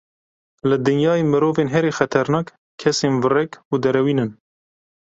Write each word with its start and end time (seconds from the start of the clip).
Li 0.69 0.77
dinyayê 0.87 1.23
mirovên 1.33 1.67
herî 1.73 1.91
xeternak, 1.97 2.47
kesên 2.81 3.13
virek 3.23 3.51
û 3.71 3.75
derewîn 3.83 4.19
in. 4.25 4.31